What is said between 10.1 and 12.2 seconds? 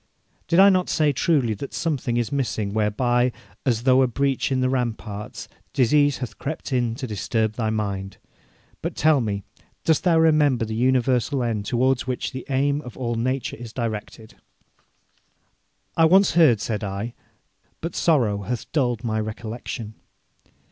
remember the universal end towards